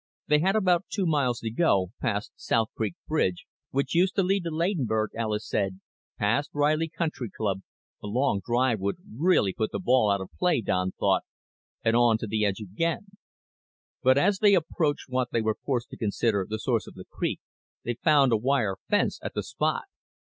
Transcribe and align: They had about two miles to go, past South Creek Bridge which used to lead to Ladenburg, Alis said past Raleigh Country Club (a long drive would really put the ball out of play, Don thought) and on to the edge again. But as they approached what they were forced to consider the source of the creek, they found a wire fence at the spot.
They 0.25 0.39
had 0.39 0.55
about 0.55 0.85
two 0.89 1.05
miles 1.05 1.41
to 1.41 1.51
go, 1.51 1.91
past 2.01 2.31
South 2.35 2.69
Creek 2.75 2.95
Bridge 3.07 3.45
which 3.69 3.93
used 3.93 4.15
to 4.15 4.23
lead 4.23 4.43
to 4.45 4.49
Ladenburg, 4.49 5.09
Alis 5.15 5.47
said 5.47 5.79
past 6.17 6.49
Raleigh 6.53 6.89
Country 6.89 7.29
Club 7.29 7.61
(a 8.01 8.07
long 8.07 8.41
drive 8.43 8.79
would 8.79 8.97
really 9.15 9.53
put 9.53 9.71
the 9.71 9.77
ball 9.77 10.09
out 10.09 10.19
of 10.19 10.31
play, 10.39 10.59
Don 10.59 10.91
thought) 10.93 11.21
and 11.85 11.95
on 11.95 12.17
to 12.17 12.25
the 12.25 12.43
edge 12.43 12.59
again. 12.59 13.09
But 14.01 14.17
as 14.17 14.39
they 14.39 14.55
approached 14.55 15.05
what 15.07 15.27
they 15.31 15.41
were 15.43 15.59
forced 15.63 15.91
to 15.91 15.97
consider 15.97 16.47
the 16.49 16.57
source 16.57 16.87
of 16.87 16.95
the 16.95 17.05
creek, 17.05 17.39
they 17.83 17.93
found 17.93 18.31
a 18.31 18.37
wire 18.37 18.77
fence 18.89 19.19
at 19.21 19.35
the 19.35 19.43
spot. 19.43 19.83